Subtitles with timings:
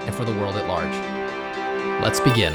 [0.00, 0.92] and for the world at large.
[2.02, 2.54] Let's begin.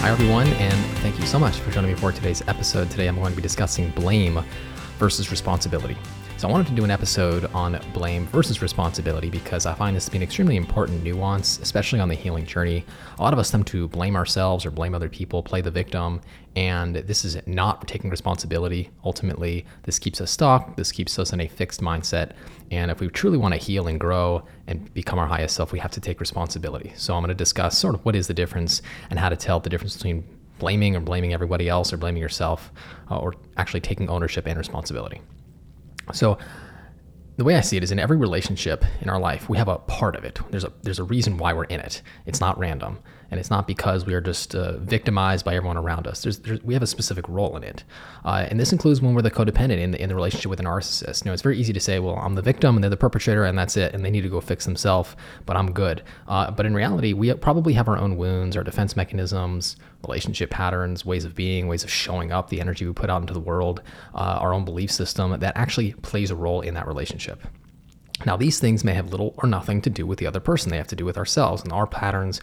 [0.00, 2.90] Hi, everyone, and thank you so much for joining me for today's episode.
[2.90, 4.42] Today, I'm going to be discussing blame
[5.00, 5.96] versus responsibility.
[6.36, 10.06] So, I wanted to do an episode on blame versus responsibility because I find this
[10.06, 12.84] to be an extremely important nuance, especially on the healing journey.
[13.18, 16.20] A lot of us tend to blame ourselves or blame other people, play the victim,
[16.56, 18.90] and this is not taking responsibility.
[19.04, 22.32] Ultimately, this keeps us stuck, this keeps us in a fixed mindset.
[22.70, 25.78] And if we truly want to heal and grow and become our highest self, we
[25.78, 26.92] have to take responsibility.
[26.96, 29.60] So, I'm going to discuss sort of what is the difference and how to tell
[29.60, 30.24] the difference between
[30.60, 32.70] blaming or blaming everybody else or blaming yourself
[33.10, 35.20] uh, or actually taking ownership and responsibility.
[36.12, 36.38] So
[37.36, 39.78] the way I see it is in every relationship in our life, we have a
[39.78, 40.38] part of it.
[40.50, 42.02] There's a there's a reason why we're in it.
[42.26, 42.98] It's not random,
[43.30, 46.22] and it's not because we are just uh, victimized by everyone around us.
[46.22, 47.84] There's, there's, we have a specific role in it,
[48.24, 50.64] uh, and this includes when we're the codependent in the, in the relationship with a
[50.64, 51.24] narcissist.
[51.24, 53.44] You know, it's very easy to say, well, I'm the victim and they're the perpetrator,
[53.44, 55.14] and that's it, and they need to go fix themselves,
[55.46, 56.02] but I'm good.
[56.28, 61.04] Uh, but in reality, we probably have our own wounds, our defense mechanisms, relationship patterns,
[61.04, 63.82] ways of being, ways of showing up, the energy we put out into the world,
[64.14, 67.46] uh, our own belief system that actually plays a role in that relationship.
[68.26, 70.70] Now, these things may have little or nothing to do with the other person.
[70.70, 72.40] They have to do with ourselves and our patterns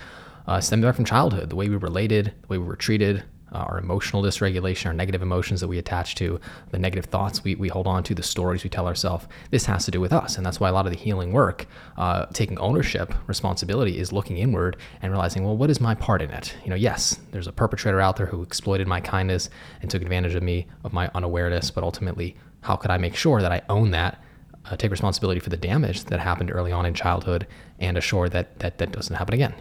[0.48, 3.60] uh, stem back from childhood, the way we related, the way we were treated, uh,
[3.60, 6.40] our emotional dysregulation, our negative emotions that we attach to,
[6.72, 9.26] the negative thoughts we, we hold on to, the stories we tell ourselves.
[9.52, 10.36] This has to do with us.
[10.36, 11.66] And that's why a lot of the healing work,
[11.98, 16.30] uh, taking ownership, responsibility, is looking inward and realizing, well, what is my part in
[16.32, 16.56] it?
[16.64, 19.50] You know, yes, there's a perpetrator out there who exploited my kindness
[19.82, 23.42] and took advantage of me, of my unawareness, but ultimately, how could I make sure
[23.42, 24.22] that I own that?
[24.66, 27.48] Uh, take responsibility for the damage that happened early on in childhood
[27.80, 29.54] and assure that, that that doesn't happen again.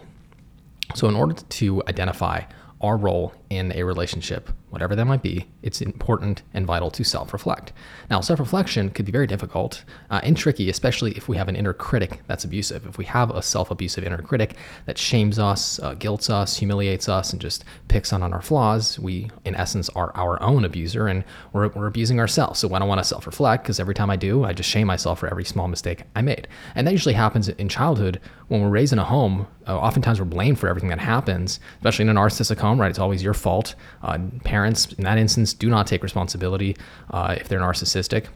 [0.97, 2.41] So, in order to identify
[2.81, 7.33] our role in a relationship, whatever that might be, it's important and vital to self
[7.33, 7.71] reflect.
[8.09, 11.55] Now, self reflection could be very difficult uh, and tricky, especially if we have an
[11.55, 12.85] inner critic that's abusive.
[12.85, 14.55] If we have a self abusive inner critic
[14.85, 18.99] that shames us, uh, guilts us, humiliates us, and just picks on, on our flaws,
[18.99, 21.23] we, in essence, are our own abuser and
[21.53, 22.59] we're, we're abusing ourselves.
[22.59, 24.87] So, I don't want to self reflect because every time I do, I just shame
[24.87, 26.47] myself for every small mistake I made.
[26.75, 29.47] And that usually happens in childhood when we're raised in a home.
[29.65, 32.89] Uh, oftentimes, we're blamed for everything that happens, especially in a narcissistic right?
[32.89, 33.75] It's always your fault.
[34.03, 36.75] Uh, parents, in that instance, do not take responsibility
[37.11, 38.27] uh, if they're narcissistic.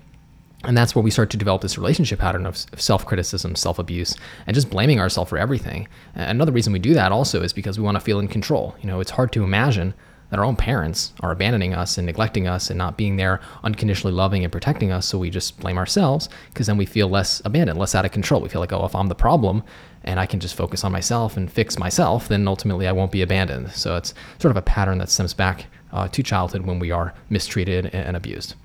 [0.63, 4.15] And that's where we start to develop this relationship pattern of self criticism, self abuse,
[4.45, 5.87] and just blaming ourselves for everything.
[6.13, 8.75] Another reason we do that also is because we want to feel in control.
[8.81, 9.93] You know, it's hard to imagine
[10.31, 14.15] that our own parents are abandoning us and neglecting us and not being there unconditionally
[14.15, 15.05] loving and protecting us.
[15.05, 18.41] So we just blame ourselves because then we feel less abandoned, less out of control.
[18.41, 19.63] We feel like, oh, if I'm the problem
[20.03, 23.21] and I can just focus on myself and fix myself, then ultimately I won't be
[23.21, 23.71] abandoned.
[23.71, 27.13] So it's sort of a pattern that stems back uh, to childhood when we are
[27.29, 28.55] mistreated and abused.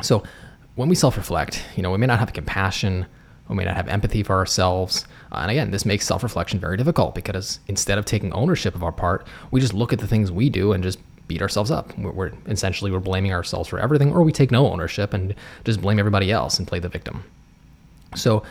[0.00, 0.22] So
[0.76, 3.06] when we self reflect, you know, we may not have the compassion,
[3.48, 5.06] we may not have empathy for ourselves.
[5.32, 8.82] Uh, and again, this makes self reflection very difficult because instead of taking ownership of
[8.82, 11.96] our part, we just look at the things we do and just beat ourselves up.
[11.98, 15.34] We're, we're, essentially we're blaming ourselves for everything, or we take no ownership and
[15.64, 17.24] just blame everybody else and play the victim.
[18.14, 18.42] So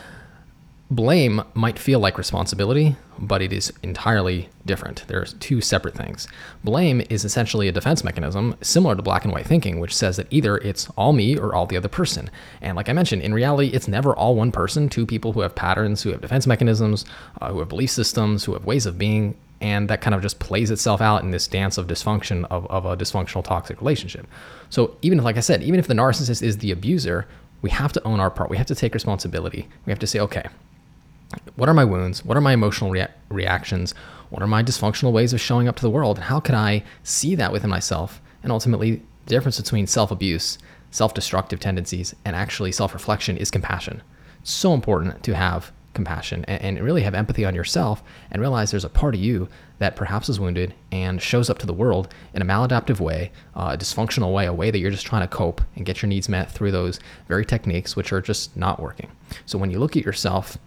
[0.94, 5.04] Blame might feel like responsibility, but it is entirely different.
[5.08, 6.28] There are two separate things.
[6.62, 10.28] Blame is essentially a defense mechanism similar to black and white thinking, which says that
[10.30, 12.30] either it's all me or all the other person.
[12.60, 15.56] And like I mentioned, in reality, it's never all one person, two people who have
[15.56, 17.04] patterns, who have defense mechanisms,
[17.40, 20.38] uh, who have belief systems, who have ways of being, and that kind of just
[20.38, 24.28] plays itself out in this dance of dysfunction of, of a dysfunctional toxic relationship.
[24.70, 27.26] So even if, like I said, even if the narcissist is the abuser,
[27.62, 28.50] we have to own our part.
[28.50, 29.66] We have to take responsibility.
[29.86, 30.44] We have to say, okay,
[31.56, 32.24] what are my wounds?
[32.24, 33.94] What are my emotional rea- reactions?
[34.30, 36.16] What are my dysfunctional ways of showing up to the world?
[36.16, 38.20] And how can I see that within myself?
[38.42, 40.58] And ultimately, the difference between self abuse,
[40.90, 44.02] self destructive tendencies, and actually self reflection is compassion.
[44.40, 48.84] It's so important to have compassion and, really have empathy on yourself and realize there's
[48.84, 49.48] a part of you
[49.78, 53.70] that perhaps is wounded and shows up to the world in a maladaptive way, uh,
[53.72, 56.28] a dysfunctional way, a way that you're just trying to cope and get your needs
[56.28, 56.98] met through those
[57.28, 59.08] very techniques which are just not working.
[59.46, 60.58] So when you look at yourself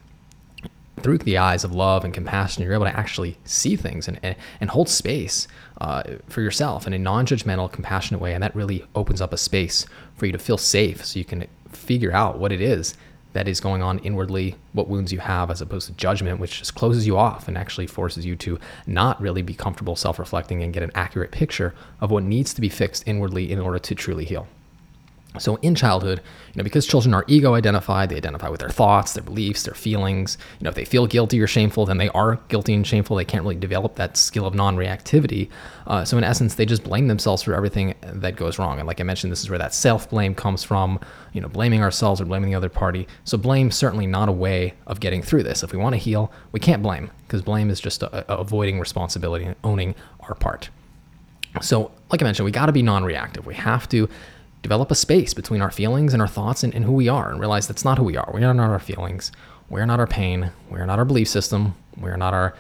[1.02, 4.36] through the eyes of love and compassion, you're able to actually see things and, and,
[4.60, 5.48] and hold space
[5.80, 8.34] uh, for yourself in a non judgmental, compassionate way.
[8.34, 9.86] And that really opens up a space
[10.16, 12.96] for you to feel safe so you can figure out what it is
[13.34, 16.74] that is going on inwardly, what wounds you have, as opposed to judgment, which just
[16.74, 20.74] closes you off and actually forces you to not really be comfortable self reflecting and
[20.74, 24.26] get an accurate picture of what needs to be fixed inwardly in order to truly
[24.26, 24.48] heal.
[25.40, 29.14] So in childhood, you know, because children are ego identified, they identify with their thoughts,
[29.14, 30.38] their beliefs, their feelings.
[30.60, 33.16] You know, if they feel guilty or shameful, then they are guilty and shameful.
[33.16, 35.50] They can't really develop that skill of non-reactivity.
[35.86, 38.80] Uh, so in essence, they just blame themselves for everything that goes wrong.
[38.80, 41.00] And like I mentioned, this is where that self-blame comes from.
[41.34, 43.08] You know, blaming ourselves or blaming the other party.
[43.24, 45.62] So blame certainly not a way of getting through this.
[45.62, 48.80] If we want to heal, we can't blame because blame is just a, a avoiding
[48.80, 50.70] responsibility and owning our part.
[51.62, 53.46] So, like I mentioned, we got to be non-reactive.
[53.46, 54.10] We have to
[54.68, 57.40] develop a space between our feelings and our thoughts and, and who we are and
[57.40, 58.30] realize that's not who we are.
[58.34, 59.32] We are not our feelings.
[59.70, 60.52] We are not our pain.
[60.70, 61.74] We are not our belief system.
[61.96, 62.54] We are not our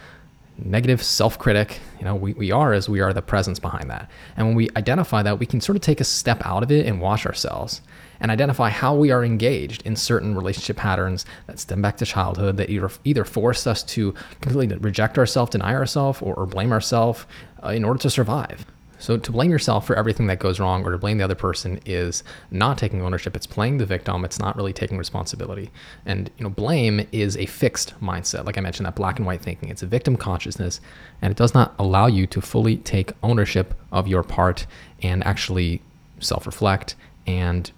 [0.58, 1.82] negative self critic.
[2.00, 4.10] You know, we, we are as we are the presence behind that.
[4.38, 6.86] And when we identify that, we can sort of take a step out of it
[6.86, 7.82] and watch ourselves
[8.22, 12.56] and identify how we are engaged in certain relationship patterns that stem back to childhood
[12.56, 17.26] that either, either force us to completely reject ourselves, deny ourselves, or, or blame ourselves
[17.66, 18.66] uh, in order to survive.
[19.00, 21.80] So to blame yourself for everything that goes wrong or to blame the other person
[21.86, 23.36] is not taking ownership.
[23.36, 24.26] It's playing the victim.
[24.26, 25.72] It's not really taking responsibility.
[26.06, 28.46] And you know, blame is a fixed mindset.
[28.46, 29.70] Like I mentioned, that black and white thinking.
[29.70, 30.82] It's a victim consciousness,
[31.22, 34.66] and it does not allow you to fully take ownership of your part
[35.02, 35.82] and actually
[36.20, 36.96] self-reflect
[37.28, 37.72] and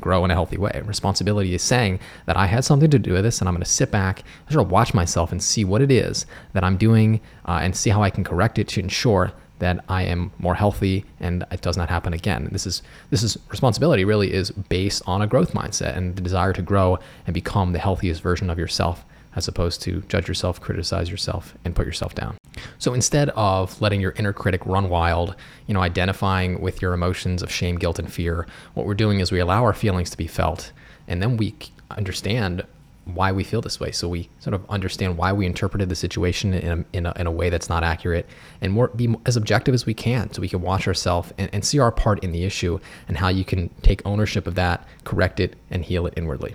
[0.00, 0.82] grow in a healthy way.
[0.84, 3.70] Responsibility is saying that I had something to do with this and I'm going to
[3.70, 7.20] sit back and sort of watch myself and see what it is that I'm doing
[7.46, 9.32] uh, and see how I can correct it to ensure
[9.62, 12.48] that I am more healthy and it does not happen again.
[12.50, 16.52] This is this is responsibility really is based on a growth mindset and the desire
[16.52, 19.04] to grow and become the healthiest version of yourself
[19.36, 22.36] as opposed to judge yourself, criticize yourself and put yourself down.
[22.78, 25.36] So instead of letting your inner critic run wild,
[25.68, 29.30] you know, identifying with your emotions of shame, guilt and fear, what we're doing is
[29.30, 30.72] we allow our feelings to be felt
[31.06, 31.54] and then we
[31.88, 32.64] understand
[33.04, 33.90] why we feel this way.
[33.90, 37.26] So we sort of understand why we interpreted the situation in a, in a, in
[37.26, 38.28] a way that's not accurate
[38.60, 41.64] and more be as objective as we can so we can watch ourselves and, and
[41.64, 42.78] see our part in the issue
[43.08, 46.54] and how you can take ownership of that, correct it, and heal it inwardly.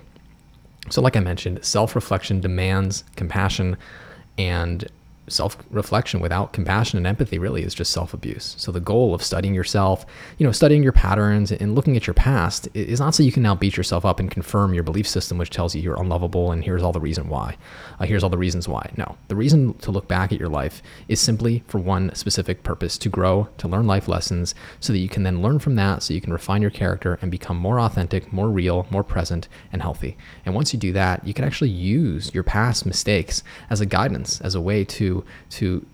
[0.90, 3.76] So, like I mentioned, self reflection demands compassion
[4.38, 4.88] and
[5.28, 8.54] self reflection without compassion and empathy really is just self abuse.
[8.58, 10.06] So the goal of studying yourself,
[10.38, 13.42] you know, studying your patterns and looking at your past is not so you can
[13.42, 16.64] now beat yourself up and confirm your belief system, which tells you you're unlovable and
[16.64, 17.56] here's all the reason why.
[17.98, 18.90] Uh, here's all the reasons why.
[18.96, 22.98] No, the reason to look back at your life is simply for one specific purpose
[22.98, 26.14] to grow, to learn life lessons so that you can then learn from that so
[26.14, 30.16] you can refine your character and become more authentic, more real, more present, and healthy.
[30.44, 34.40] And once you do that, you can actually use your past mistakes as a guidance,
[34.40, 35.17] as a way to
[35.50, 35.86] to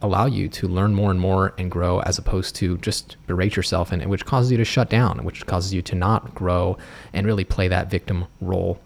[0.00, 3.90] allow you to learn more and more and grow as opposed to just berate yourself
[3.90, 6.78] and which causes you to shut down which causes you to not grow
[7.12, 8.80] and really play that victim role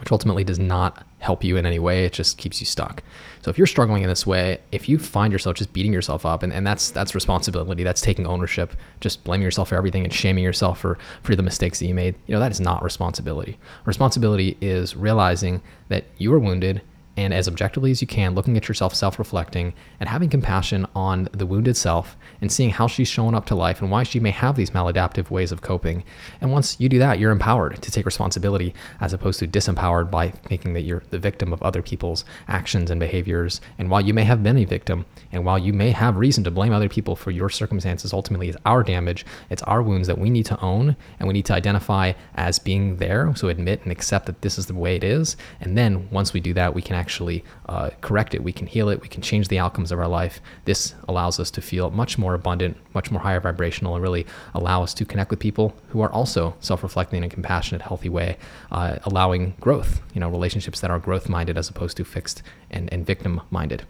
[0.00, 2.04] which ultimately does not help you in any way.
[2.04, 3.02] It just keeps you stuck.
[3.40, 6.42] So if you're struggling in this way if you find yourself just beating yourself up
[6.42, 10.44] and, and that's that's responsibility that's taking ownership just blaming yourself for everything and shaming
[10.44, 13.58] yourself for for the mistakes that you made you know that is not responsibility.
[13.86, 16.82] Responsibility is realizing that you are wounded
[17.16, 21.28] and as objectively as you can, looking at yourself, self reflecting, and having compassion on
[21.32, 24.30] the wounded self and seeing how she's showing up to life and why she may
[24.30, 26.02] have these maladaptive ways of coping.
[26.40, 30.30] And once you do that, you're empowered to take responsibility as opposed to disempowered by
[30.30, 33.60] thinking that you're the victim of other people's actions and behaviors.
[33.78, 36.50] And while you may have been a victim, and while you may have reason to
[36.50, 40.30] blame other people for your circumstances, ultimately it's our damage, it's our wounds that we
[40.30, 43.32] need to own and we need to identify as being there.
[43.36, 45.36] So admit and accept that this is the way it is.
[45.60, 48.40] And then once we do that, we can actually uh, correct it.
[48.42, 49.02] We can heal it.
[49.06, 50.40] We can change the outcomes of our life.
[50.64, 54.82] This allows us to feel much more abundant, much more higher vibrational, and really allow
[54.82, 58.30] us to connect with people who are also self-reflecting in a compassionate, healthy way,
[58.76, 60.00] uh, allowing growth.
[60.14, 63.80] You know, relationships that are growth-minded as opposed to fixed and, and victim-minded.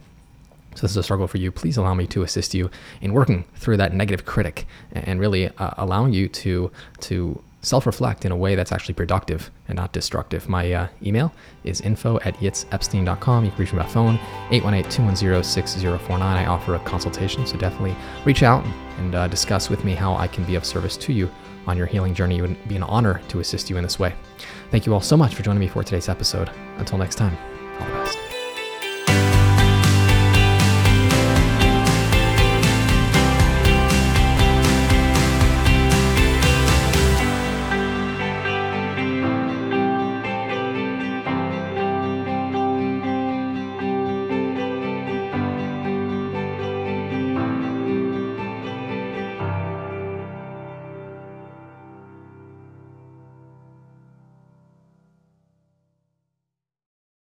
[0.75, 1.53] So this is a struggle for you.
[1.53, 2.69] Please allow me to assist you
[3.01, 6.73] in working through that negative critic and really uh, allowing you to
[7.09, 10.49] to self reflect in a way that's actually productive and not destructive.
[10.49, 11.33] My uh, email
[11.65, 13.45] is info at yitzepstein.com.
[13.45, 14.19] You can reach me by phone,
[14.51, 16.37] 818 210 6049.
[16.37, 18.65] I offer a consultation, so definitely reach out
[18.99, 21.31] and uh, discuss with me how I can be of service to you
[21.67, 22.39] on your healing journey.
[22.39, 24.15] It would be an honor to assist you in this way.
[24.71, 26.51] Thank you all so much for joining me for today's episode.
[26.79, 27.37] Until next time,
[27.81, 28.24] all the best.